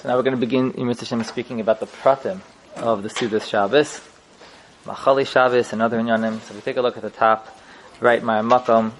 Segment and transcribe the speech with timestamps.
[0.00, 2.40] So now we're going to begin in Hashem speaking about the pratim
[2.76, 4.00] of the Sudas Shabbos,
[4.86, 6.40] Machali Shabbos, and other inyanim.
[6.40, 7.54] So we take a look at the top,
[8.00, 8.92] right, my makom.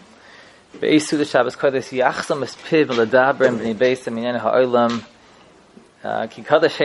[0.78, 5.02] Be'ez Sudas Shabbos kodesh yachsam es aminyan ha'olam
[6.04, 6.78] uh, ki kodesh.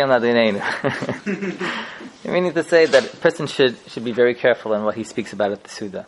[2.23, 5.33] Meaning to say that a person should, should be very careful in what he speaks
[5.33, 6.05] about at the Suda.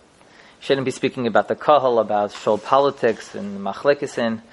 [0.62, 4.44] Shouldn't be speaking about the kahal, about shol politics and machlekisin.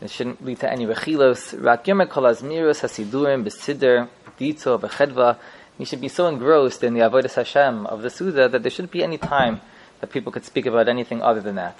[0.00, 1.60] It shouldn't lead to any rechilos.
[1.60, 5.38] Rak yomer kol azmiros hasidurim b'sidr dito b'chedva.
[5.76, 8.92] You should be so engrossed in the avodas Hashem of the Suda that there shouldn't
[8.92, 9.60] be any time
[10.00, 11.78] that people could speak about anything other than that.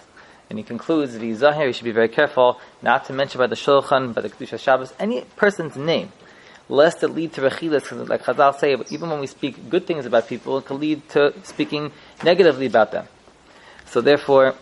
[0.51, 3.47] And he concludes that he's zahir, you should be very careful not to mention by
[3.47, 6.11] the Shulchan, by the Kedusha Shabbos, any person's name,
[6.69, 10.27] lest it lead to rechilas, like Chazal say, even when we speak good things about
[10.27, 11.93] people, it can lead to speaking
[12.25, 13.07] negatively about them.
[13.87, 14.55] So therefore,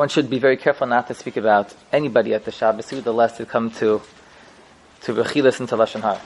[0.00, 3.36] one should be very careful not to speak about anybody at the Shabbos the lest
[3.36, 4.00] to come to
[5.02, 6.22] to rechilas into lashon hara.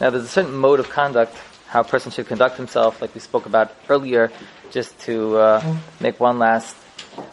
[0.00, 1.36] Now, there's a certain mode of conduct
[1.68, 4.32] how a person should conduct himself, like we spoke about earlier,
[4.72, 6.74] just to uh, make one last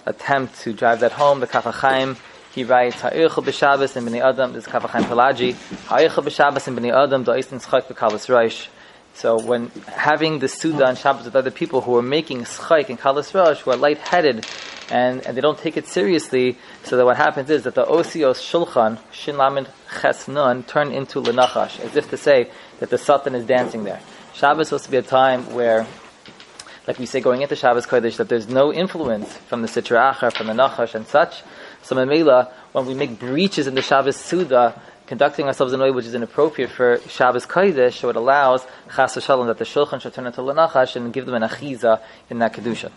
[0.05, 1.39] attempt to drive that home.
[1.39, 2.15] The Kaf HaChaim,
[2.53, 5.55] he writes, Ha'irchel b'Shabbos and b'nei Adam, this is Kaf HaChaim Pelagi,
[5.87, 8.67] Ha'irchel b'Shabbos and b'nei Adam, da'istin tzchak b'kalas roish.
[9.15, 12.99] So when having the Suda on Shabbos with other people who are making schayk and
[12.99, 14.45] kalas rosh, who are lightheaded
[14.91, 18.35] and, and they don't take it seriously, so that what happens is that the osios
[18.39, 19.69] shulchan, shin lamed
[20.01, 24.01] ches nun, turn into lenachash, as if to say that the Satan is dancing there.
[24.33, 25.87] Shabbos is supposed to be a time where,
[26.87, 30.35] like we say going into Shabbos Kodesh, that there's no influence from the Sitra Achar,
[30.35, 31.41] from the Nachash and such.
[31.83, 35.91] So Mamela, when we make breaches in the Shabbos Suda, conducting ourselves in a way
[35.91, 40.13] which is inappropriate for Shabbos Kodesh, so it allows Chas Shalom that the Shulchan should
[40.13, 42.91] turn into Lenachash and give them an Achiza in that Kedusha.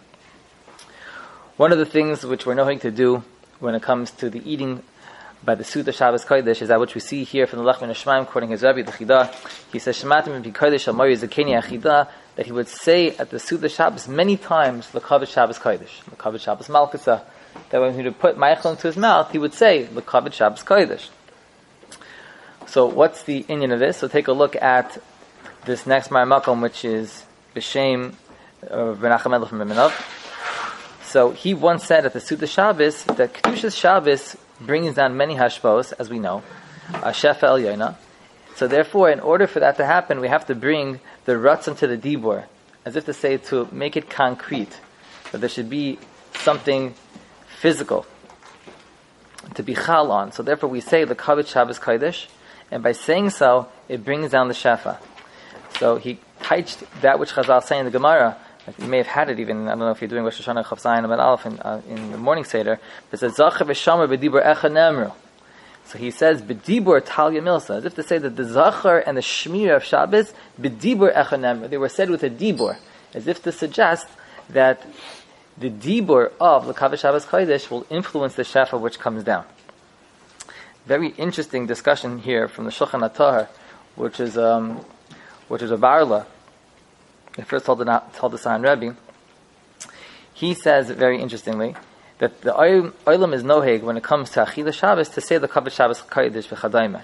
[1.56, 3.22] One of the things which we're knowing to do
[3.60, 4.82] when it comes to the eating
[5.44, 8.26] by the Suda Shabbos Kodesh is that which we see here from the Lachman Shemaim
[8.26, 9.32] quoting his Rebbe, the Chida.
[9.70, 14.08] He says, Shematim Kodesh Amari Zakeni Achida, that he would say at the Suda Shabbos
[14.08, 17.22] many times, L'kavit Shabbos Kodesh, L'kavit Shabbos Malkasa,
[17.70, 21.08] that when he would put Meichel into his mouth, he would say, L'kavit Shabbos Kodesh.
[22.66, 23.98] So what's the Indian of this?
[23.98, 25.00] So take a look at
[25.66, 28.14] this next Maramakom, which is B'Shem
[28.64, 30.23] uh, of Menachem from Riminov.
[31.14, 35.92] So he once said at the Suda Shabbos that Kedushas Shabbos brings down many hashbos,
[35.96, 36.42] as we know,
[36.92, 37.94] uh, a Shefa El Yona.
[38.56, 41.86] So therefore, in order for that to happen, we have to bring the ruts into
[41.86, 42.46] the Dibor,
[42.84, 44.80] as if to say to make it concrete,
[45.30, 46.00] that there should be
[46.40, 46.96] something
[47.60, 48.06] physical
[49.54, 50.32] to be chal on.
[50.32, 52.26] So therefore, we say the Kavit Shabbos Kodesh,
[52.72, 54.98] and by saying so, it brings down the Shefa.
[55.78, 58.36] So he touched that which Chazal say in the Gemara.
[58.78, 59.66] You may have had it even.
[59.68, 62.12] I don't know if you're doing Rosh Hashanah Chav Zayin and Aleph in, uh, in
[62.12, 62.80] the morning seder.
[63.10, 65.12] But it says Zacher v'Shamer b'Dibur Echa Nemru.
[65.84, 69.20] So he says b'Dibur Talia Milsa, as if to say that the Zachar and the
[69.20, 71.68] Shmir of Shabbos b'Dibur Echa Nemru.
[71.68, 72.78] They were said with a Dibur,
[73.12, 74.06] as if to suggest
[74.48, 74.86] that
[75.58, 79.44] the Dibur of Kavish Shabbos Kodesh will influence the Shefa which comes down.
[80.86, 83.48] Very interesting discussion here from the Shulchan Atar,
[83.94, 84.84] which is um,
[85.48, 86.24] which is a Varla
[87.36, 88.96] the first told the told the Rebbe,
[90.32, 91.74] he says very interestingly
[92.18, 95.72] that the oilam is noheg when it comes to Achila Shabbos to say the Kavod
[95.72, 97.02] Shabbos Kodesh v'chadayme.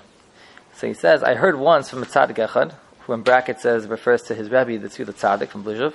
[0.75, 4.23] So he says, I heard once from a tzaddik echad, who in bracket says refers
[4.23, 5.95] to his Rebbe, the Tzvila tzaddik from Blizhuv.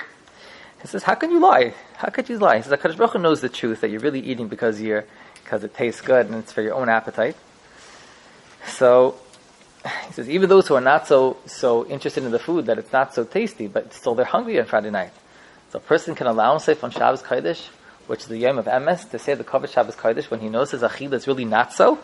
[0.82, 1.74] He says, how can you lie?
[1.96, 2.58] How could you lie?
[2.58, 5.06] He says, HaKadosh Baruch Hu knows the truth that you're really eating because you're
[5.44, 7.36] because it tastes good and it's for your own appetite.
[8.68, 9.16] So
[10.08, 12.92] he says even those who are not so so interested in the food that it's
[12.92, 15.12] not so tasty, but still they're hungry on Friday night.
[15.72, 17.68] So a person can allow himself on Shabbos Kodesh,
[18.08, 20.72] which is the Yom of Emes, to say the Kavod Shabbos Kodesh when he knows
[20.72, 22.00] his achila is really not so.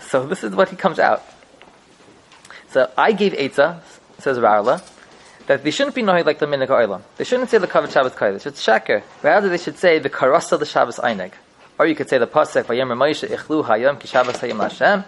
[0.00, 1.22] So this is what he comes out.
[2.70, 3.80] So I gave Eitzah,
[4.18, 4.82] says Rarla,
[5.46, 7.02] that they shouldn't be knowing like the Minik Oilam.
[7.16, 8.46] They shouldn't say the Kavod Shabbos Kodesh.
[8.46, 9.02] It's shaker.
[9.22, 11.32] Rather, they should say the Karasa the Shabbos Einig.
[11.78, 15.04] Or you could say the Pasek, Vayem Ramosha Ichlu Hayom Ki Shabbos Hayim Hashem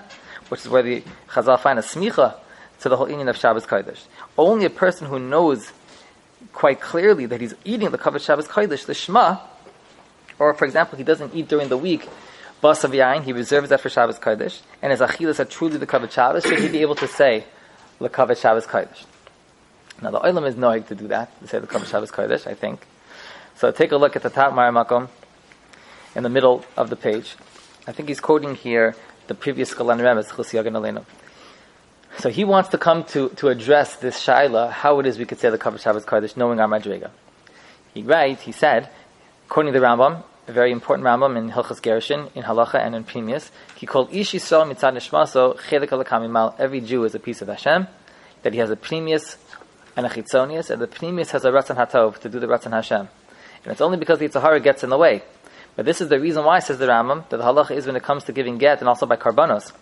[0.50, 2.34] which is where the Chazal find a smicha
[2.80, 4.02] to the whole union of Shabbos Kodesh.
[4.36, 5.72] Only a person who knows
[6.52, 9.38] quite clearly that he's eating the Kavod Shabbos Kodesh, the Shema,
[10.38, 12.08] or for example, he doesn't eat during the week,
[12.62, 16.10] Basav Yain, he reserves that for Shabbos Kodesh, and his Achilas are truly the Kavod
[16.10, 17.44] Shabbos, should he be able to say,
[17.98, 19.04] the Kavod Shabbos Kodesh?
[20.02, 22.54] Now the Olam is knowing to do that, to say the Kavod Shabbos Kodesh, I
[22.54, 22.86] think.
[23.54, 25.08] So take a look at the top Maramakom,
[26.16, 27.36] in the middle of the page.
[27.86, 28.96] I think he's quoting here
[29.30, 31.04] the previous Skalan Remes, Chus
[32.18, 35.38] So he wants to come to, to address this Shaila, how it is we could
[35.38, 37.10] say the Kavod Shabbos Kodesh, knowing our Madrega.
[37.94, 38.90] He writes, he said,
[39.46, 43.04] according to the Rambam, a very important Rambam in Hilchas Gerushin, in Halacha and in
[43.04, 43.50] Pnimius.
[43.76, 46.58] He called Ish Yisrael mitzad nishmaso chelik alakamimal.
[46.58, 47.86] Every Jew is a piece of Hashem.
[48.42, 49.36] That he has a Pnimius
[49.96, 53.08] and a Chitzonius, and the Pnimius has a Ratzon Hatov to do the Ratzon Hashem.
[53.62, 55.22] And it's only because the Yitzhahara gets in the way.
[55.80, 58.02] But this is the reason why, says the Rambam, that the halacha is when it
[58.02, 59.72] comes to giving get and also by karbanos.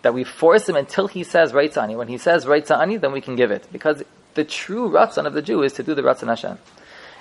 [0.00, 1.98] That we force him until he says Reitzani.
[1.98, 3.68] When he says Reitzani, then we can give it.
[3.70, 4.02] Because
[4.32, 6.56] the true Ratzon of the Jew is to do the Ratzon Hashem.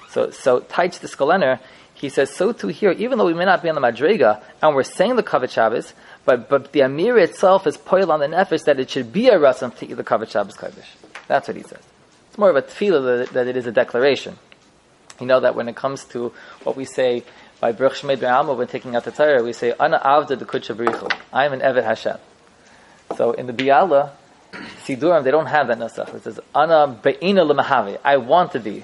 [0.10, 1.60] So, so Taich the Skolener,
[1.94, 4.74] he says, so too here, even though we may not be on the Madrega, and
[4.74, 5.94] we're saying the Kavod Shabbos,
[6.24, 9.38] but, but the Amir itself is poil on the Nefesh that it should be a
[9.38, 10.94] Ratzon to eat the Kavod Shabbos Kaddish.
[11.28, 11.84] That's what he says.
[12.30, 14.40] It's more of a tefillah that it is a declaration.
[15.20, 16.34] You know that when it comes to
[16.64, 17.24] what we say
[17.60, 21.46] by Baruch Shemay when taking out the Torah, we say, Ana Avda the Kudsha I
[21.46, 22.18] am an Evet Hashem.
[23.18, 24.12] So in the Biala,
[24.86, 26.14] Sidurim, they don't have that Nasach.
[26.16, 28.00] It says, Ana Be'ina L'mahavi.
[28.04, 28.84] I want to be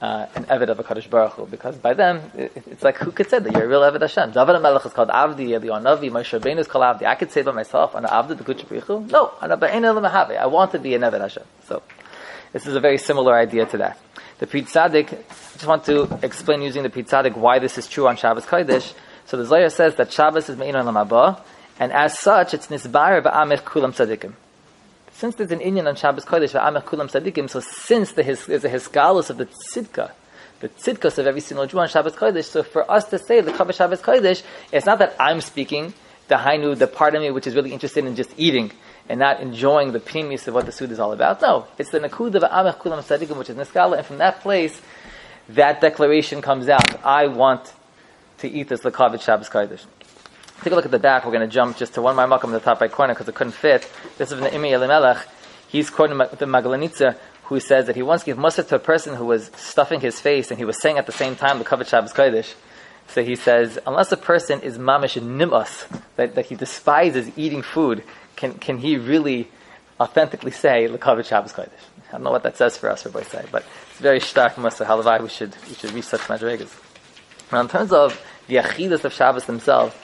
[0.00, 3.12] uh, an Eved of a Kaddish Baruch Hu, because by them, it, it's like, who
[3.12, 4.32] could say that you're a real Eved Hashem?
[4.32, 7.06] David HaMelech is called Avdi, Eliyahu Navi, Moshe Rabbeinu is called Avdi.
[7.06, 10.36] I could say by myself, Ana Avdi the Kudsha Baruch No, Ana Be'ina L'mahavi.
[10.36, 11.44] I want to be an Evet Hashem.
[11.66, 11.82] So,
[12.52, 13.98] this is a very similar idea to that.
[14.40, 17.86] The Pri Tzadik, I just want to explain using the Pri Tzadik why this is
[17.86, 18.94] true on Shabbos Kodesh.
[19.26, 21.42] So the Zohar says that Shabbos is Me'in Olam
[21.78, 24.32] and as such, it's Nisbar Ba'amech Kulam Tzadikim.
[25.12, 29.28] Since there's an Indian on Shabbos Kodesh, Ba'amech Kulam Tzadikim, so since there's a Hisgalus
[29.28, 30.10] of the Tzidka,
[30.60, 32.44] the tzidkas of every single Jew on Shabbos Kodesh.
[32.44, 35.92] So for us to say the Kavod Shabbos Kodesh, it's not that I'm speaking,
[36.28, 38.70] the Hainu, the part of me which is really interested in just eating
[39.10, 41.42] and not enjoying the premise of what the Suda is all about.
[41.42, 44.80] No, it's the Nakud of Amech Kulam Sadiqim, which is Niskala, and from that place,
[45.48, 47.04] that declaration comes out.
[47.04, 47.72] I want
[48.38, 49.84] to eat this Lakavit Shabbos Kodesh.
[50.62, 51.24] Take a look at the back.
[51.24, 53.28] We're going to jump just to one more makam in the top right corner because
[53.28, 53.90] it couldn't fit.
[54.16, 55.26] This is the Imi Elimelech.
[55.66, 59.24] He's quoting the Magalanitza, who says that he once gave Musaf to a person who
[59.24, 62.12] was stuffing his face and he was saying at the same time the Kavit Shabbos
[62.12, 62.54] Kodesh.
[63.08, 68.04] So he says, unless a person is mamish nimas, that, that he despises eating food,
[68.40, 69.48] can, can he really
[70.00, 71.68] authentically say Lekavit Shabbos Kodesh?
[72.08, 74.84] I don't know what that says for us, Rabbi say, but it's very stark Musa
[74.84, 75.20] Halavai.
[75.20, 76.28] We should we should reach such.
[76.28, 79.94] Now, in terms of the achidas of Shabbos themselves,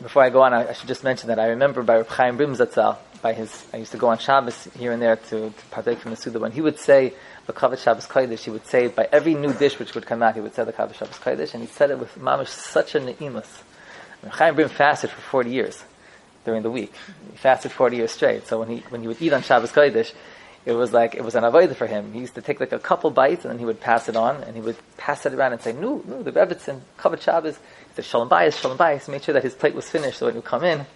[0.00, 2.38] before I go on, I, I, should just mention that I remember by Reb Chaim
[2.38, 5.98] Brimzatzal, by his, I used to go on Shabbos here and there to, to partake
[5.98, 6.38] from the Suda.
[6.38, 7.14] When he would say
[7.46, 10.36] the Kavod Shabbos Kodesh, he would say by every new dish which would come out,
[10.36, 13.00] he would say the Kavod Shabbos Kodesh, and he said it with mamish such a
[13.00, 13.62] neimus.
[14.30, 15.84] Chaim Brim fasted for 40 years
[16.48, 16.92] during the week.
[17.30, 18.46] He fasted 40 years straight.
[18.46, 20.14] So when he, when he would eat on Shabbos Kodesh,
[20.64, 22.12] it was like, it was an avodah for him.
[22.14, 24.42] He used to take like a couple bites and then he would pass it on
[24.44, 27.56] and he would pass it around and say, no, no, the Rebbitzin, Kavod Shabbos.
[27.56, 29.08] He said, Shalom Bayis, Shalom Bayis.
[29.08, 30.86] Made sure that his plate was finished so when he would come in,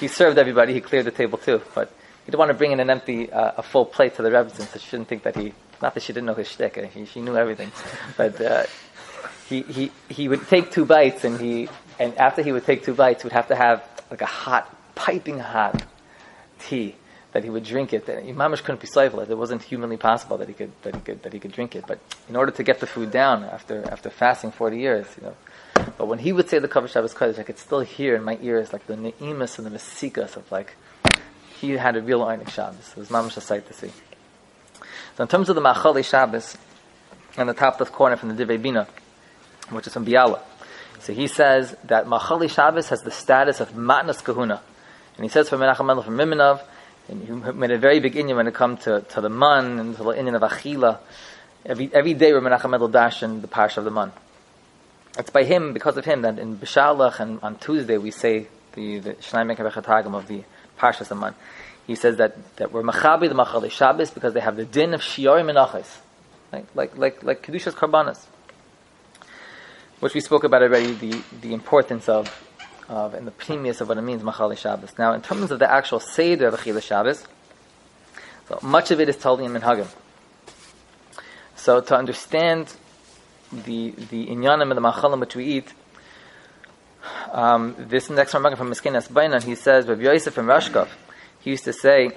[0.00, 1.62] he served everybody, he cleared the table too.
[1.74, 1.92] But
[2.24, 4.66] he didn't want to bring in an empty, uh, a full plate to the Rebbitzin,
[4.66, 7.20] so she shouldn't think that he, not that she didn't know his shtick, she, she
[7.20, 7.70] knew everything.
[8.16, 8.64] But, uh,
[9.48, 11.68] he, he, he would take two bites and he,
[11.98, 14.74] and after he would take two bites, he would have to have like a hot
[15.08, 15.82] piping hot
[16.58, 16.94] tea
[17.32, 18.04] that he would drink it.
[18.06, 19.30] That Imamish couldn't be stifled.
[19.30, 21.84] It wasn't humanly possible that he could that he could that he could drink it.
[21.86, 25.36] But in order to get the food down after after fasting forty years, you know.
[25.96, 28.38] But when he would say the Kavod Shabbos Kodesh, I could still hear in my
[28.42, 30.74] ears like the neimus and the mesikas of like
[31.58, 32.90] he had a real Einik Shabbos.
[32.90, 33.92] It was mamish a sight to see.
[35.16, 36.58] So in terms of the Machali Shabbos,
[37.38, 38.86] on the top left corner from the Divrei Bina,
[39.70, 40.40] which is from Biala.
[41.00, 44.60] So he says that Machali Shabbos has the status of Matnas Kahuna.
[45.18, 46.62] And he says for Menachem Mendel from Riminov,
[47.08, 49.96] and he made a very big inyan when it comes to, to the man and
[49.96, 50.98] to the inyan of Achila.
[51.66, 54.12] Every, every day we're Menachem Mendel dashing the parsha of the man.
[55.18, 59.00] It's by him, because of him, that in Bishalach and on Tuesday we say the,
[59.00, 60.44] the Shnai Mekavechatagim of the
[60.78, 61.34] parsha of the man.
[61.84, 65.00] He says that, that we're Machabi the Machali Shabbos because they have the din of
[65.00, 65.84] Shiorim and
[66.52, 68.24] Like, like, like, like Kedusha's Karbanas.
[69.98, 72.28] Which we spoke about already, the, the importance of
[72.88, 74.92] of and the premise of what it means Machali Shabbos.
[74.98, 77.24] Now, in terms of the actual Seder of Achila Shabbos,
[78.48, 79.88] so much of it is told in Minhagim.
[81.56, 82.72] So to understand
[83.52, 85.72] the the inyanim of the machalim which we eat,
[87.32, 90.88] um, this next one from Miskinas Bainan, he says, Rabbi Yosef from Rashkov,
[91.40, 92.10] he used to say,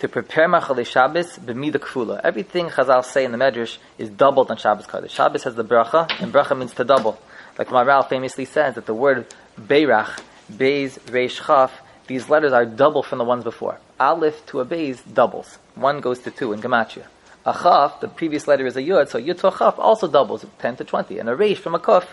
[0.00, 2.20] to prepare Machali Shabbos, b'mida kfula.
[2.22, 5.10] Everything Chazal say in the Medrash is doubled on Shabbos Kodesh.
[5.10, 7.18] Shabbos has the bracha, and bracha means to double.
[7.58, 9.26] Like Maral famously says that the word
[9.58, 10.20] Beirach,
[10.52, 11.72] Beis, Reish, Chaf,
[12.06, 13.78] these letters are double from the ones before.
[14.00, 15.58] Aleph to a Beis doubles.
[15.74, 17.06] One goes to two in Gematria.
[17.44, 20.44] A Chaf, the previous letter is a Yud, so Yud to a Chaf also doubles,
[20.58, 21.18] 10 to 20.
[21.18, 22.06] And a Reish from a Kuf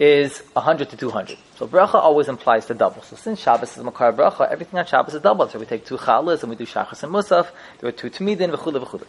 [0.00, 1.36] is 100 to 200.
[1.56, 3.02] So bracha always implies to double.
[3.02, 5.50] So since Shabbos is Makar bracha, everything on Shabbos is doubled.
[5.50, 8.50] So we take two chalas and we do shachas and musaf, there are two tmidin,
[8.50, 9.04] v'chule v'chule.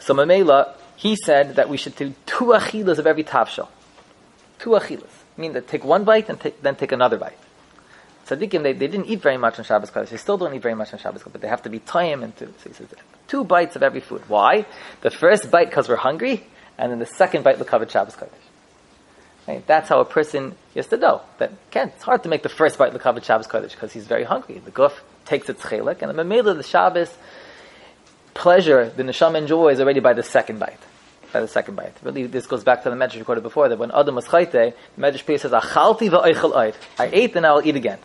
[0.00, 3.68] So Mamela, he said that we should do two achilas of every tafshel.
[4.58, 5.25] Two achilas.
[5.36, 7.38] Mean that take one bite and take, then take another bite.
[8.26, 10.08] Tzaddikim, they, they didn't eat very much on Shabbos Kodesh.
[10.08, 12.36] They still don't eat very much on Shabbos Kodesh, but they have to be and
[12.36, 12.52] two.
[12.62, 12.88] So says,
[13.28, 14.22] two bites of every food.
[14.28, 14.66] Why?
[15.02, 18.30] The first bite because we're hungry, and then the second bite will cover Shabbos Kodesh.
[19.46, 19.64] Right?
[19.66, 21.22] That's how a person has to know.
[21.38, 24.24] That again, it's hard to make the first bite cover Shabbos Kodesh because he's very
[24.24, 24.58] hungry.
[24.58, 24.92] The guf
[25.24, 27.14] takes its chelik, and the memela, the Shabbos
[28.34, 30.80] pleasure, the neshama enjoys already by the second bite.
[31.32, 31.94] By the second bite.
[32.02, 34.74] Really, this goes back to the medrash recorded before that when Adam was chayte, the
[34.98, 37.98] medrash says, "Achalti va'oichel I ate and I will eat again."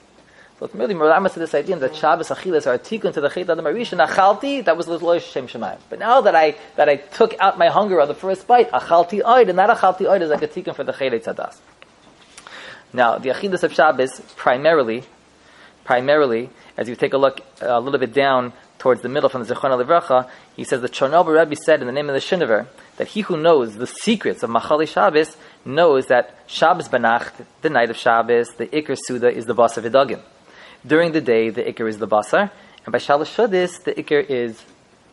[0.59, 3.29] So it's really meramas to this idea that Shabbos achilas are a tikkun to the
[3.29, 4.05] Chet Adam Arishan.
[4.05, 5.79] Achalti, that was Lo Shem Shemayim.
[5.89, 9.23] But now that I that I took out my hunger on the first bite, achalti
[9.23, 11.57] oid, and that achalti oid is like a tikkun for the Chet Tzadas.
[12.93, 15.03] Now, the achilas of Shabbos primarily,
[15.83, 19.55] primarily, as you take a look a little bit down towards the middle from the
[19.55, 22.67] Zechron Levracha, he says the Chernobyl Rebbe said in the name of the Shinover
[23.01, 27.89] that he who knows the secrets of Machali Shabbos knows that Shabbos Banacht, the night
[27.89, 30.19] of Shabbos, the Iker Suda is the Basar of Vidagim.
[30.85, 32.51] During the day, the ikr is the basar,
[32.85, 34.63] and by shalosh shudis, the ikr is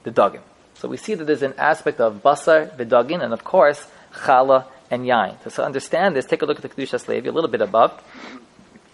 [0.03, 0.43] the dagim.
[0.75, 5.07] So we see that there's an aspect of basar, vidagin, and of course, chala and
[5.07, 5.43] yain.
[5.45, 8.03] So to understand this, take a look at the Kedushas Levi, a little bit above.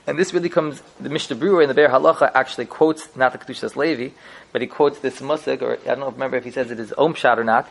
[0.07, 3.39] And this really comes, the Mishnah Berurah in the Be'er Halacha actually quotes, not the
[3.39, 4.15] Kedushas Levi,
[4.53, 7.15] but he quotes this musik, or I don't remember if he says it is Om
[7.15, 7.69] Shad or not,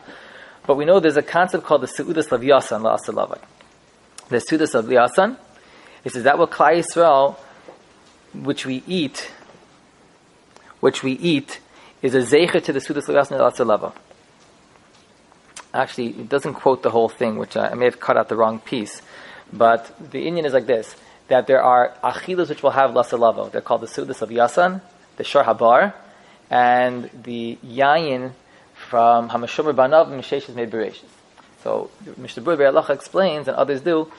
[0.66, 3.38] but we know there's a concept called the Su'udas Lavyasan, La'asalavai.
[4.28, 4.88] The Su'udas of
[6.02, 7.36] he says that what Klai Yisrael
[8.34, 9.30] which we eat,
[10.80, 11.60] which we eat,
[12.02, 13.92] is a zecher to the Sudas Legasna
[15.72, 18.36] Actually, it doesn't quote the whole thing, which I, I, may have cut out the
[18.36, 19.02] wrong piece.
[19.52, 20.94] But the Indian is like this:
[21.28, 23.50] that there are achilas which will have lasalavo.
[23.50, 24.82] They're called the Sudas of Yasan,
[25.16, 25.94] the Shor Habar,
[26.50, 28.32] and the Yayin
[28.94, 31.02] from Hamashomer Banav and Misheshes Mebereshis.
[31.64, 34.12] So Mishnah Berurah Allah explains, and others do,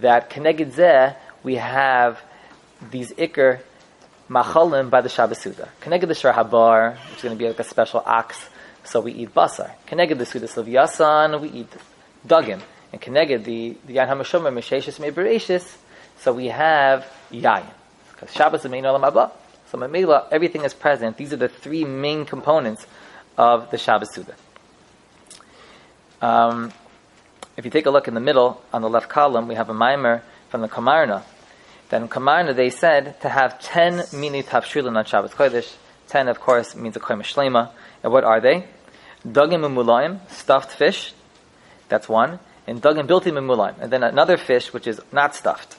[0.00, 2.22] that Keneged Zeh, we have
[2.90, 3.60] these ikr
[4.30, 5.68] machalim by the Shabbos Suda.
[5.82, 8.48] Keneged the Habar, which is going to be like a special ox,
[8.82, 9.72] so we eat basar.
[9.86, 11.72] Keneged the Suda Yasan, we eat
[12.26, 12.62] dugim.
[12.94, 15.76] And Keneged the, the Yan HaMashomer, Mesheshis Mebereshis,
[16.20, 17.66] so we have yayin.
[18.12, 19.32] Because Shabbos is main olam haba.
[19.70, 21.18] So Mamela, everything is present.
[21.18, 22.86] These are the three main components
[23.36, 24.34] of the Shabbos Suda.
[26.20, 26.72] Um,
[27.56, 29.74] if you take a look in the middle, on the left column, we have a
[29.74, 31.22] mimer from the Kamarna,
[31.90, 35.74] then in Kamarna they said to have ten mini tafshilin on Shabbos Kodesh.
[36.08, 37.70] Ten, of course, means a koyim shlema.
[38.02, 38.66] And what are they?
[39.26, 41.14] Dugim umulayim, stuffed fish.
[41.88, 42.40] That's one.
[42.66, 43.76] And dugim bilti umulayim.
[43.80, 45.76] And then another fish which is not stuffed.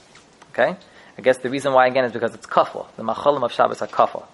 [0.52, 0.78] Okay?
[1.18, 2.88] I guess the reason why again is because it's kafel.
[2.96, 4.26] The machalim of Shabbos are kafel.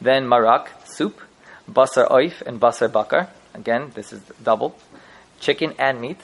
[0.00, 1.20] Then marak, soup,
[1.68, 3.28] basar oif, and basar bakar.
[3.54, 4.76] Again, this is double.
[5.40, 6.20] Chicken and meat.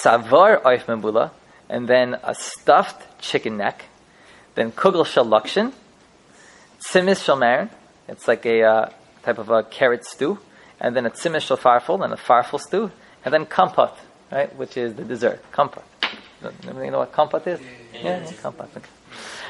[0.00, 1.30] Savar oif membula.
[1.68, 3.86] And then a stuffed chicken neck
[4.56, 5.72] then kugel shalakshin,
[6.80, 7.70] tzimis shalmer,
[8.08, 8.90] it's like a uh,
[9.22, 10.38] type of a carrot stew,
[10.80, 12.90] and then a tzimis shalfarfel, and a farfel stew,
[13.24, 13.92] and then kampat,
[14.32, 15.82] right, which is the dessert, kampat.
[16.64, 17.60] You know what kampat is?
[17.92, 18.76] Yeah, yeah kampat.
[18.76, 18.88] Okay.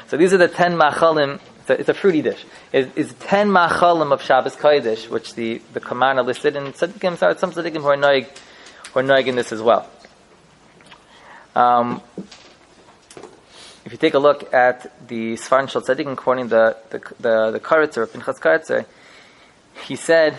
[0.07, 1.39] So these are the ten machalim.
[1.67, 2.45] It's a, it's a fruity dish.
[2.71, 7.51] It, it's ten machalim of Shabbos Kodesh, which the the Kamarna listed, and tzaddikim, some
[7.51, 8.25] tzaddikim who are noig,
[8.93, 9.89] who are noig in this as well.
[11.57, 12.01] Um,
[13.83, 17.59] if you take a look at the Sfaran Shal Tzaddik, quoting the the the, the
[17.59, 18.85] Karitzer, Pinchas Karitzer,
[19.85, 20.37] he said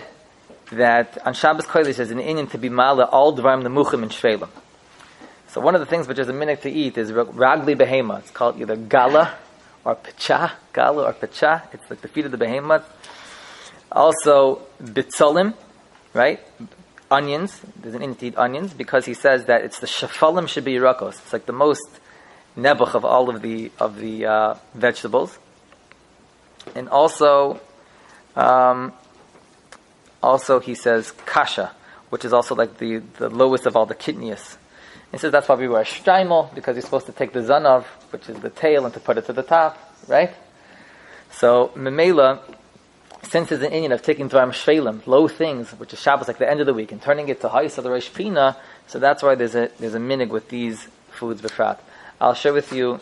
[0.72, 4.48] that on Shabbos Kodesh is an inyan to be mala all dvarim nemuchim and shvelim.
[5.48, 8.20] So one of the things which is a minute to eat is ragli behema.
[8.20, 9.36] It's called either gala
[9.88, 11.62] or picha, gala or picha.
[11.72, 12.84] It's like the feet of the behemoth.
[13.90, 15.54] Also bitzolim,
[16.12, 16.40] right?
[17.10, 17.62] Onions.
[17.74, 21.14] There's an eat onions because he says that it's the shafalim should be yirakos.
[21.20, 21.88] It's like the most
[22.54, 25.38] nebuch of all of the of the uh, vegetables,
[26.74, 27.58] and also,
[28.36, 28.92] um,
[30.22, 31.74] also he says kasha,
[32.10, 34.58] which is also like the, the lowest of all the kidneys.
[35.12, 38.28] He says that's why we wear streimel because you're supposed to take the zanov, which
[38.28, 40.34] is the tail, and to put it to the top, right?
[41.30, 42.40] So memela,
[43.22, 46.50] since it's an Indian of taking dvarim shvelim, low things, which is Shabbos, like the
[46.50, 49.34] end of the week, and turning it to of the Rosh Pina, so that's why
[49.34, 51.78] there's a there's a minig with these foods befrat.
[52.20, 53.00] I'll share with you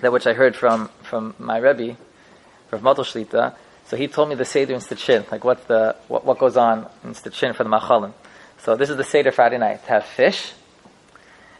[0.00, 1.96] that which I heard from, from my Rebbe,
[2.70, 3.54] Rav Motel Shlita.
[3.86, 6.86] So he told me the Seder in Stichin, like what's the, what, what goes on
[7.04, 8.12] in Stichin for the Machalim.
[8.58, 9.80] So this is the Seder Friday night.
[9.82, 10.52] Have fish,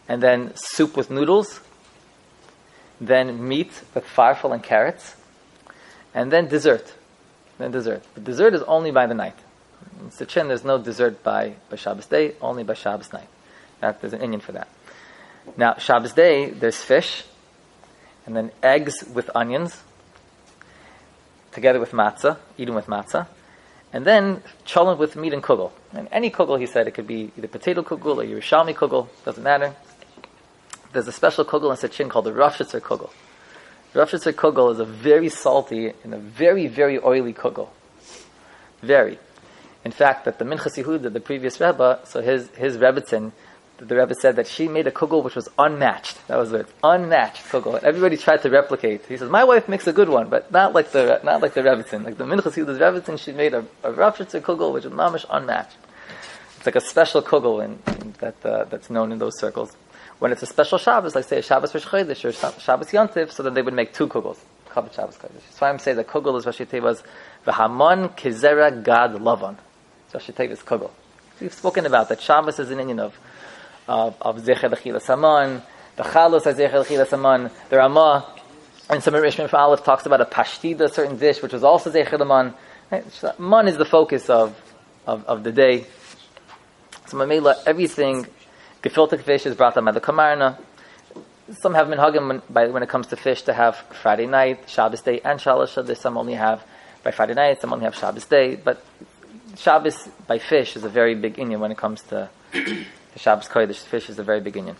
[0.08, 1.60] and then soup with noodles,
[3.00, 5.14] then meat with farfel and carrots,
[6.14, 6.94] and then dessert.
[7.58, 8.02] Then dessert.
[8.14, 9.36] The dessert is only by the night.
[10.00, 13.28] In Sitchin, there's no dessert by, by Shabbos day, only by Shabbos night.
[13.80, 14.68] That, there's an Indian for that.
[15.56, 17.24] Now, Shabbos day, there's fish,
[18.26, 19.82] and then eggs with onions,
[21.52, 23.26] together with matzah, eaten with matzah,
[23.92, 25.70] and then cholent with meat and kugel.
[25.92, 29.42] And any kugel, he said, it could be either potato kugel or Yerushalmi kugel, doesn't
[29.42, 29.74] matter.
[30.92, 33.10] There's a special kugel in Sitchin called the Rafshitzer kugel.
[33.94, 37.68] Rafshitzer kugel is a very salty and a very, very oily kugel.
[38.82, 39.18] Very.
[39.84, 43.32] In fact, that the Minchas Yehuda, the previous Rebbe, so his, his Rebbitzin,
[43.78, 46.26] the Rebbe said that she made a kugel which was unmatched.
[46.28, 47.82] That was it, unmatched kugel.
[47.82, 49.06] Everybody tried to replicate.
[49.06, 51.62] He says, "My wife makes a good one, but not like the not like the
[51.62, 52.04] Rebbitzin.
[52.04, 55.76] Like the Minchas Yehuda's Rebbitzin, she made a, a Rafshitzer kugel which was mamish unmatched.
[56.56, 59.76] It's like a special kugel in, in that uh, that's known in those circles.
[60.18, 63.44] When it's a special Shabbos, like say a Shabbos Rosh Chodesh or Shabbos Yontif, so
[63.44, 64.38] then they would make two kugels.
[64.70, 65.52] Chabad Shabbos Kodesh.
[65.52, 67.02] So I'm saying that kugel is Rashi Teva's
[67.46, 69.56] v'hamon kizera gad lavan.
[70.12, 70.90] Rashi Teva's kugel.
[71.40, 73.18] We've spoken about that Shabbos is an Indian of
[73.88, 75.62] of, of Zecher L'chila Saman,
[75.96, 78.26] the Chalos of Zecher L'chila Saman, the Ramah,
[78.90, 82.18] and some Rishman Aleph talks about a pashtida, a certain dish, which was also Zecher
[82.18, 82.54] L'man.
[82.90, 83.38] Right?
[83.38, 84.58] Man is the focus of,
[85.06, 85.86] of, of the day.
[87.06, 88.26] So Mamela, everything,
[88.82, 90.58] gefilte fish is brought up by the Kamarna.
[91.60, 95.02] Some have minhagim when, by, when it comes to fish to have Friday night, Shabbos
[95.02, 95.84] day, and Shalosh.
[95.84, 96.62] There's some only have
[97.02, 98.56] by Friday night, some only have Shabbos day.
[98.56, 98.82] But
[99.56, 102.28] Shabbos by fish is a very big Indian when it comes to
[103.12, 104.76] the Shabbos Kodesh fish is the very beginning.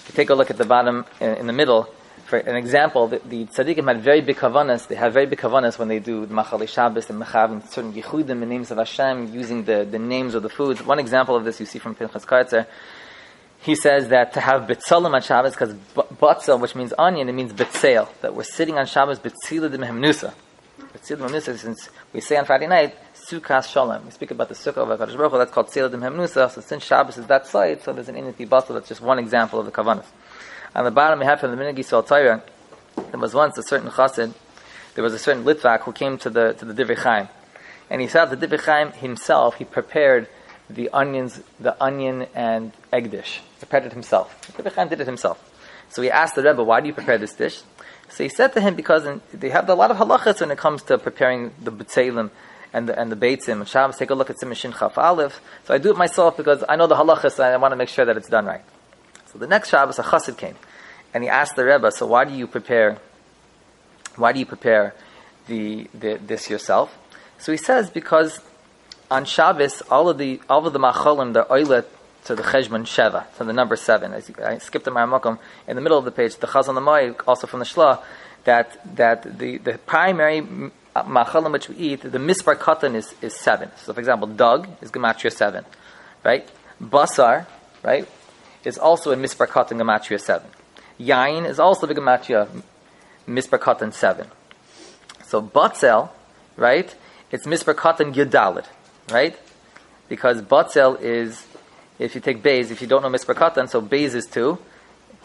[0.00, 1.88] If you take a look at the bottom, in, in the middle,
[2.28, 4.86] for an example, the, the tzaddikim had very big kavanas.
[4.86, 7.92] They have very big kavanas when they do the machali Shabbos and mechav and certain
[7.94, 10.84] yichudim and names of Hashem using the, the names of the foods.
[10.84, 12.66] One example of this you see from Pinchas Karitzer.
[13.60, 17.52] He says that to have betzalim on Shabbos, because batzel, which means onion, it means
[17.52, 18.08] betzel.
[18.20, 20.34] That we're sitting on Shabbos betzila de mehemnusa.
[20.94, 24.06] We say on Friday night, Sukkah Shalom.
[24.06, 26.82] We speak about the Sukkah of HaKadosh Baruch Hu, that's called Seiladim Hemnusa, so since
[26.82, 29.72] Shabbos is that site, so there's an Initi Basel, that's just one example of the
[29.72, 30.06] Kavanas.
[30.74, 32.42] On the bottom we have from the Minagi Yisrael Torah,
[32.96, 34.32] there was once a certain chassid,
[34.94, 37.28] there was a certain Litvak who came to the, to the Divrei Chaim,
[37.90, 40.26] and he said the Divrei Chaim himself, he prepared
[40.70, 43.40] the onions, the onion and egg dish.
[43.54, 44.40] He prepared it himself.
[44.56, 45.44] The Divrei Chaim did it himself.
[45.90, 47.60] So he asked the Rebbe, why do you prepare this dish?
[48.10, 50.58] So he said to him, because in, they have a lot of halachas when it
[50.58, 52.30] comes to preparing the b'tzelim,
[52.72, 55.40] and the, and the Beitzim Shabbos, take a look at Simishin Chaf Aleph.
[55.64, 57.88] So I do it myself because I know the halachas and I want to make
[57.88, 58.62] sure that it's done right.
[59.32, 60.56] So the next Shabbos, a chassid came,
[61.14, 62.98] and he asked the Rebbe, so why do you prepare,
[64.16, 64.94] why do you prepare
[65.46, 66.96] the, the this yourself?
[67.38, 68.40] So he says, because
[69.10, 71.90] on Shabbos, all of the, all of the macholim, the oilet,
[72.28, 74.12] to the Cheshbon Sheva, to the number seven.
[74.12, 77.60] I skipped the Maramakum in the middle of the page, the Chazon the also from
[77.60, 78.02] the Shla,
[78.44, 80.42] that, that the, the primary
[80.94, 83.70] machalim which we eat, the mispar katan is, is seven.
[83.78, 85.64] So, for example, dog is gematria seven,
[86.22, 86.46] right?
[86.82, 87.46] Basar,
[87.82, 88.06] right,
[88.62, 90.50] is also in mispar katan gematria seven.
[91.00, 92.46] Yain is also the gematria
[93.26, 94.26] mispar katan seven.
[95.24, 96.10] So batzel,
[96.56, 96.94] right,
[97.30, 98.66] it's mispar katan yudalid,
[99.10, 99.38] right?
[100.08, 101.46] Because batzel is,
[101.98, 104.58] if you take bays, if you don't know mispar katan, so bays is two,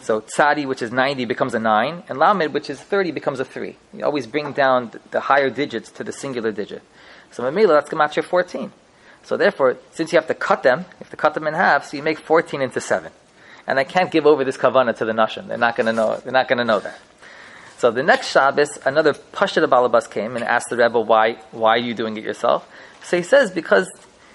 [0.00, 3.44] so tzadi, which is 90, becomes a 9, and lamed, which is 30, becomes a
[3.44, 3.76] 3.
[3.94, 6.82] You always bring down the, the higher digits to the singular digit.
[7.30, 8.72] So mamela, that's gematria 14.
[9.22, 11.86] So therefore, since you have to cut them, you have to cut them in half,
[11.86, 13.10] so you make 14 into 7.
[13.66, 15.48] And I can't give over this kavana to the nashim.
[15.48, 16.20] They're not going to know.
[16.22, 17.00] They're not going to know that.
[17.78, 21.78] So the next Shabbos, another Pashta Balabas came and asked the Rebbe, why, why are
[21.78, 22.68] you doing it yourself?
[23.02, 23.90] So he says, because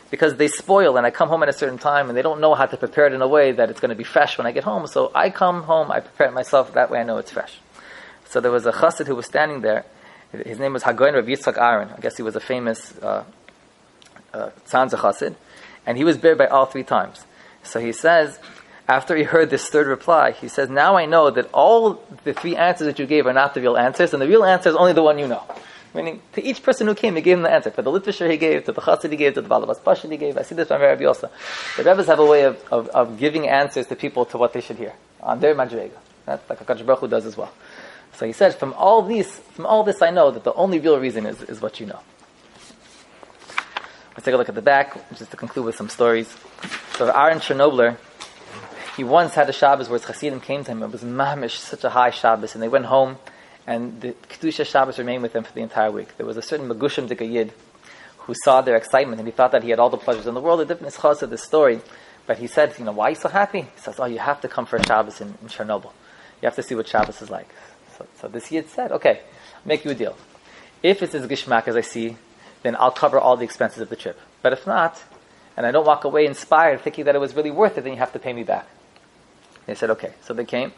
[0.10, 2.56] because they spoil and I come home at a certain time and they don't know
[2.56, 4.52] how to prepare it in a way that it's going to be fresh when I
[4.52, 4.88] get home.
[4.88, 7.60] So I come home, I prepare it myself, that way I know it's fresh.
[8.30, 9.86] So there was a chassid who was standing there.
[10.32, 11.90] His name was Hagoin Rav Yitzchak Aaron.
[11.90, 13.24] I guess he was a famous uh,
[14.34, 15.36] uh, Tzanza chassid.
[15.86, 17.26] And he was buried by all three times.
[17.64, 18.40] So he says,
[18.88, 22.56] after he heard this third reply, he says, now I know that all the three
[22.56, 24.94] answers that you gave are not the real answers, and the real answer is only
[24.94, 25.44] the one you know.
[25.94, 27.72] Meaning, to each person who came, he gave him the answer.
[27.72, 30.18] For the Litvisher he gave, to the Chassid he gave, to the Balabas Pashid he
[30.18, 30.38] gave.
[30.38, 31.32] I see this from Rabbi Yosa.
[31.78, 34.62] The Rebbe's have a way of, of, of, giving answers to people to what they
[34.62, 34.94] should hear.
[35.22, 35.98] On their Madrega.
[36.26, 37.52] That's like HaKadosh Baruch does as well.
[38.14, 41.00] So he said, from all these, from all this I know that the only real
[41.00, 42.00] reason is, is what you know.
[44.12, 46.36] Let's take a look at the back, just to conclude with some stories.
[46.98, 47.98] So Aaron Chernobler,
[48.96, 50.84] he once had a Shabbos where his Chassidim came to him.
[50.84, 53.18] It was mamish, such a high Shabbos, and they went home
[53.70, 56.18] and the Kedusha Shabbos remained with them for the entire week.
[56.18, 57.54] There was a certain Magushim Yid
[58.18, 60.42] who saw their excitement and he thought that he had all the pleasures in the
[60.42, 60.60] world.
[60.60, 61.80] The different is of this story,
[62.26, 63.62] but he said, you know, why are you so happy?
[63.62, 65.92] He says, oh, you have to come for a Shabbos in, in Chernobyl.
[66.42, 67.48] You have to see what Shabbos is like.
[67.96, 69.22] So, so this Yid said, okay,
[69.66, 70.18] make you a deal.
[70.82, 72.18] If it's as gishmak as I see,
[72.64, 74.20] then I'll cover all the expenses of the trip.
[74.42, 75.00] But if not,
[75.56, 78.00] and I don't walk away inspired thinking that it was really worth it, then you
[78.00, 78.68] have to pay me back.
[79.68, 80.14] They said, okay.
[80.24, 80.74] So they came,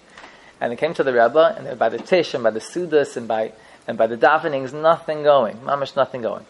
[0.62, 3.28] and they came to the Rebbe, and by the Tish, and by the Sudas, and
[3.28, 3.52] by,
[3.88, 5.58] and by the davenings, nothing going.
[5.58, 6.46] Mamish, nothing going.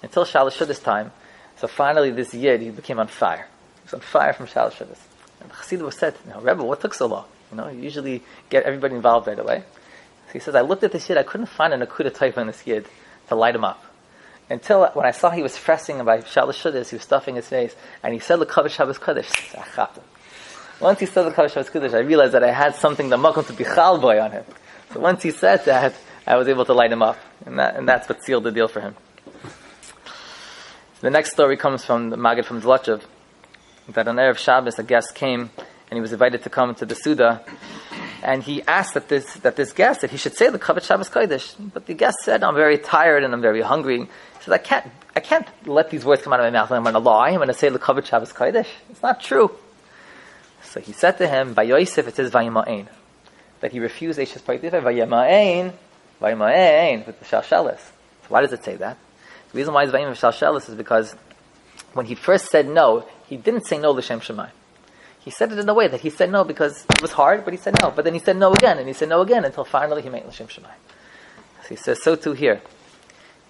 [0.00, 1.10] Until Shalosh this time.
[1.56, 3.48] So finally this year, he became on fire.
[3.74, 6.94] He was on fire from Shalosh And the Chassidah was said, now, Rebbe, what took
[6.94, 7.24] so long?
[7.50, 9.64] You know, you usually get everybody involved right away.
[10.28, 12.46] So he says, I looked at this yid, I couldn't find an Akuda type on
[12.46, 12.86] this yid
[13.28, 13.84] to light him up.
[14.48, 18.14] Until when I saw he was fressing by Shalosh he was stuffing his face, and
[18.14, 20.04] he said, L'kavash Shabbos Kodesh.
[20.80, 23.52] Once he said the Kavash Kodesh, I realized that I had something that makom to
[23.52, 24.44] be boy on him.
[24.92, 25.94] So once he said that,
[26.26, 28.68] I was able to light him up, and, that, and that's what sealed the deal
[28.68, 28.94] for him.
[31.00, 33.02] The next story comes from the Maggid from Zlotchev,
[33.88, 36.94] that on Erev Shabbos, a guest came, and he was invited to come to the
[36.94, 37.44] Suda,
[38.22, 41.08] and he asked that this, that this guest, that he should say the Kavod Shabbos
[41.08, 41.54] Kodesh.
[41.72, 44.00] But the guest said, I'm very tired and I'm very hungry.
[44.00, 44.08] He
[44.40, 46.94] said, I can't, I can't let these words come out of my mouth I'm going
[46.94, 47.30] to lie.
[47.30, 48.66] I'm going to say the Kavod Shabbos Kodesh.
[48.90, 49.56] It's not true.
[50.62, 52.88] So he said to him, by Yosef it says Vayima'ain.
[53.60, 55.72] That he refused Eishes Paitif, Vayima'ain,
[56.20, 57.78] Vayima'ain, with the Shalshelis.
[57.78, 58.98] So why does it say that?
[59.52, 61.14] The reason why it's Vayim Shalshelis is because
[61.94, 64.50] when he first said no, he didn't say no L'Shem Shemai.
[65.20, 67.52] He said it in a way that he said no because it was hard, but
[67.52, 67.90] he said no.
[67.90, 70.24] But then he said no again, and he said no again until finally he made
[70.26, 70.72] L'Shem Shemai.
[71.62, 72.60] So he says, so too here.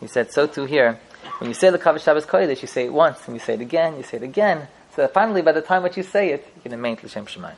[0.00, 0.98] He said, so too here.
[1.38, 3.60] When you say the Kavod Shabbos Kodesh, you say it once, and you say it
[3.60, 4.68] again, you say it again,
[4.98, 7.54] so finally, by the time that you say it, you can make L'Shem Shemayim.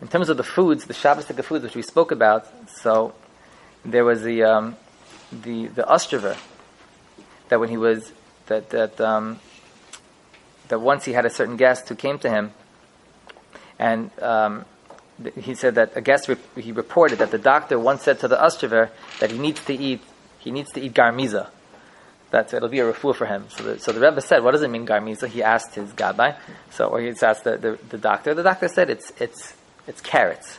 [0.00, 3.12] In terms of the foods, the Shabbostic foods which we spoke about, so
[3.84, 4.76] there was the um,
[5.30, 6.38] the the Ostraver
[7.50, 8.12] that when he was
[8.46, 9.40] that that um,
[10.68, 12.54] that once he had a certain guest who came to him,
[13.78, 14.64] and um,
[15.38, 18.42] he said that a guest re- he reported that the doctor once said to the
[18.42, 18.88] Ostraver
[19.20, 20.00] that he needs to eat
[20.38, 21.50] he needs to eat garmiza,
[22.30, 23.46] that's it'll be a refuah for him.
[23.48, 25.28] So the, so the Rebbe said, what does it mean garmiza?
[25.28, 26.36] He asked his gabbai,
[26.70, 28.34] so or he asked the, the, the, doctor.
[28.34, 29.54] The doctor said it's it's
[29.86, 30.58] it's carrots.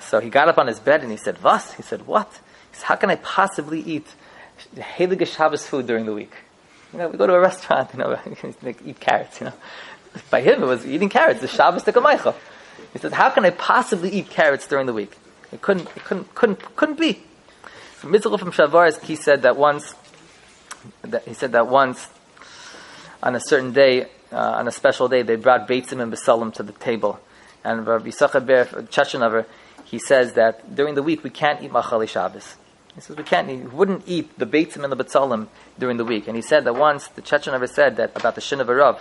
[0.00, 2.30] So he got up on his bed and he said, "Was?" He said, "What?"
[2.70, 4.06] He said, "How can I possibly eat
[4.76, 6.32] Heilige Shabbos food during the week?
[6.92, 8.18] You know, we go to a restaurant, you know,
[8.84, 9.40] eat carrots.
[9.40, 9.54] You know,
[10.30, 11.40] by him it was eating carrots.
[11.40, 12.34] The Shabbos tekamaicha.
[12.92, 15.16] He said, "How can I possibly eat carrots during the week?"
[15.52, 17.22] It couldn't, it couldn't, couldn't, couldn't be.
[17.94, 19.94] From Mitzvah from Shavuos, he said that once
[21.02, 22.08] that he said that once
[23.22, 26.62] on a certain day, uh, on a special day, they brought Beitzim and Besalim to
[26.62, 27.20] the table.
[27.64, 29.46] And Rabbi Yisachar Ber
[29.84, 32.56] he says that during the week we can't eat Machali Shabbos.
[32.94, 36.26] He says we can't, he wouldn't eat the Beitzim and the Betzalim during the week.
[36.26, 39.00] And he said that once, the Chechenover said that about the Shin of Arav,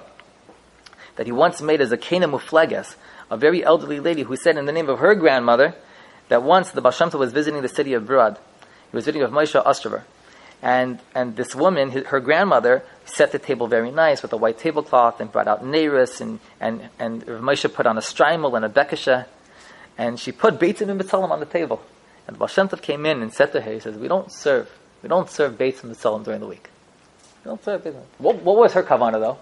[1.16, 2.96] that he once made as a Kana Mufleges,
[3.32, 5.76] a very elderly lady who said in the name of her grandmother,
[6.30, 8.38] that once the Baal was visiting the city of Brad.
[8.92, 10.04] He was visiting with Moshe Ostraver.
[10.66, 15.22] And, and this woman, her grandmother, set the table very nice with a white tablecloth
[15.22, 18.70] and brought out neiris and, and, and Rav Moshe put on a strimel and a
[18.70, 19.28] bekasha.
[19.96, 21.84] And she put Beitzim and Betzalim on the table.
[22.28, 24.68] And Baal Shem came in and said to her, he says, we don't serve,
[25.04, 26.68] we don't serve Beitzim and during the week.
[27.44, 28.02] We don't serve Beitzim.
[28.18, 29.38] What, what was her kavana though?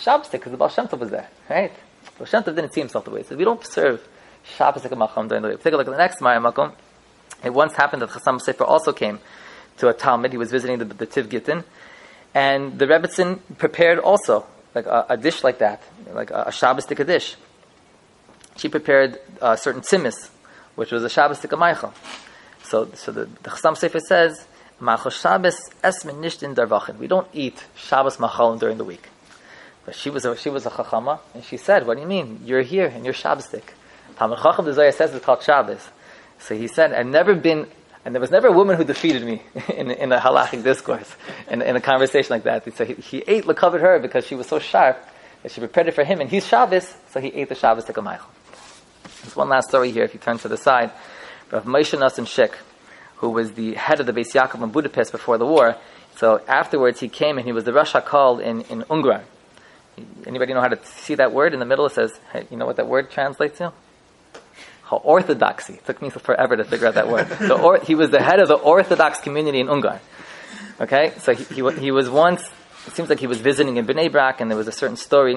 [0.00, 1.72] Shabbos because the Baal was there, right?
[2.18, 3.20] Baal Shem didn't see himself the way.
[3.20, 4.04] He said, we don't serve
[4.56, 5.62] Shabbos during the week.
[5.62, 6.74] Take a look at the next Maya Makom.
[7.44, 9.20] It once happened that Chassam Sefer also came
[9.80, 10.32] to a Talmud.
[10.32, 11.64] He was visiting the, the Tiv Gittin.
[12.34, 16.86] And the Rebbitzin prepared also like a, a, dish like that, like a, a Shabbos
[16.86, 17.36] dish.
[18.56, 20.30] She prepared a certain tzimis,
[20.76, 21.92] which was a Shabbos Meichel.
[22.62, 24.46] So, so the, the Chassam Sofer says,
[24.80, 26.98] Machal Shabbos esmin nishtin darvachin.
[26.98, 29.08] We don't eat Shabbos machalim during the week.
[29.84, 32.40] But she was a, she was a chachama, and she said, "What do you mean?
[32.44, 33.64] You're here and you're Shabbosdik."
[34.16, 35.88] Talmud Chacham the Zohar says it's called Shabbos.
[36.38, 37.66] So he said, "I've never been
[38.04, 39.42] and there was never a woman who defeated me
[39.76, 41.14] in, in a halachic discourse,
[41.50, 42.74] in, in a conversation like that.
[42.74, 44.98] So he, he ate covered her because she was so sharp
[45.42, 48.02] that she prepared it for him, and he's Shabbos, so he ate the Shabbos to
[48.02, 48.28] Michael.
[49.22, 50.90] There's one last story here, if you turn to the side.
[51.50, 52.54] Rav Moshe Nassim Shik,
[53.16, 55.76] who was the head of the Beis Yaakov in Budapest before the war,
[56.16, 59.22] so afterwards he came and he was the Rosh HaKol in, in Ungarn.
[60.26, 61.52] Anybody know how to see that word?
[61.52, 63.72] In the middle it says, hey, you know what that word translates to?
[64.96, 65.74] Orthodoxy.
[65.74, 67.28] It took me forever to figure out that word.
[67.50, 70.00] or, he was the head of the Orthodox community in Ungarn.
[70.80, 72.42] Okay, so he, he, he, was once.
[72.86, 75.36] It seems like he was visiting in Bnei Brak, and there was a certain story,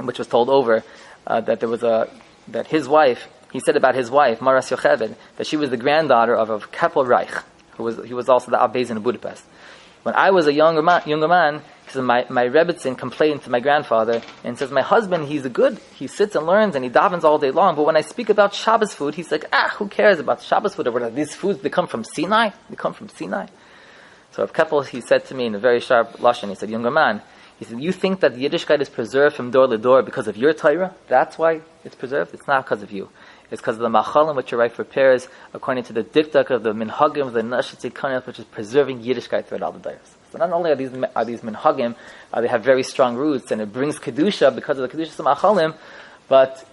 [0.00, 0.82] which was told over,
[1.26, 2.10] uh, that there was a
[2.48, 3.28] that his wife.
[3.52, 7.04] He said about his wife Maras Yocheved that she was the granddaughter of a Keppel
[7.04, 7.32] Reich,
[7.76, 9.44] who was he was also the Abbez in Budapest.
[10.06, 13.50] When I was a younger man, younger man he says, my, my Rebbitzin complained to
[13.50, 16.90] my grandfather and says, my husband, he's a good, he sits and learns and he
[16.92, 19.88] davens all day long, but when I speak about Shabbos food, he's like, ah, who
[19.88, 21.10] cares about Shabbos food or.
[21.10, 22.50] These foods, they come from Sinai?
[22.70, 23.46] They come from Sinai?
[24.30, 26.92] So Rav Keppel, he said to me in a very sharp lashon, he said, younger
[26.92, 27.20] man,
[27.58, 30.36] he said, you think that the Yiddishkeit is preserved from door to door because of
[30.36, 30.94] your Torah?
[31.08, 32.32] That's why it's preserved?
[32.32, 33.08] It's not because of you.
[33.50, 36.72] It's because of the machalim which your wife prepares according to the diktak of the
[36.72, 40.16] minhagim of the nashitzi which is preserving Yiddishkeit throughout all the days.
[40.32, 41.94] So not only are these are these minhagim,
[42.32, 45.26] uh, they have very strong roots and it brings kedusha because of the kedusha of
[45.26, 45.76] machalim,
[46.28, 46.66] but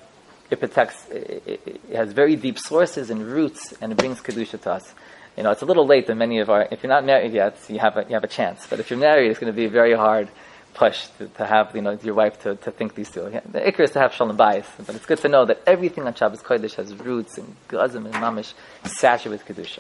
[0.53, 1.09] it protects.
[1.09, 4.93] It, it, it, has very deep sources and roots, and it brings kedusha to us.
[5.35, 6.67] You know, it's a little late than many of our.
[6.71, 8.67] If you're not married yet, you have a, you have a chance.
[8.67, 10.29] But if you're married, it's going to be very hard
[10.73, 13.21] push to, to have you know your wife to, to think these two.
[13.51, 16.13] The ikr is to have shalom bayis, but it's good to know that everything on
[16.13, 18.53] Shabbos Kodesh has roots and gazim and mamish
[18.85, 19.79] saturated with kedusha.